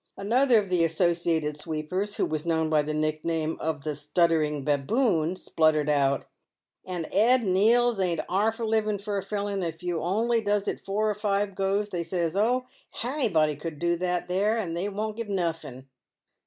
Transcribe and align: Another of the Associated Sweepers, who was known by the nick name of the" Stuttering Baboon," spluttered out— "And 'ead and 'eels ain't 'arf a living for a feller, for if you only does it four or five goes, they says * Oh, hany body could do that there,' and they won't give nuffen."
Another 0.17 0.57
of 0.57 0.69
the 0.69 0.83
Associated 0.83 1.61
Sweepers, 1.61 2.15
who 2.17 2.25
was 2.25 2.43
known 2.43 2.71
by 2.71 2.81
the 2.81 2.91
nick 2.91 3.23
name 3.23 3.55
of 3.59 3.83
the" 3.83 3.93
Stuttering 4.09 4.65
Baboon," 4.65 5.35
spluttered 5.35 5.89
out— 5.89 6.25
"And 6.85 7.05
'ead 7.13 7.41
and 7.41 7.55
'eels 7.55 7.99
ain't 7.99 8.21
'arf 8.27 8.59
a 8.59 8.63
living 8.63 8.97
for 8.97 9.19
a 9.19 9.21
feller, 9.21 9.51
for 9.57 9.63
if 9.63 9.83
you 9.83 10.01
only 10.01 10.41
does 10.41 10.67
it 10.67 10.81
four 10.81 11.07
or 11.07 11.13
five 11.13 11.53
goes, 11.53 11.89
they 11.89 12.01
says 12.01 12.35
* 12.35 12.35
Oh, 12.35 12.65
hany 13.01 13.29
body 13.29 13.55
could 13.55 13.77
do 13.77 13.95
that 13.97 14.27
there,' 14.27 14.57
and 14.57 14.75
they 14.75 14.89
won't 14.89 15.17
give 15.17 15.29
nuffen." 15.29 15.85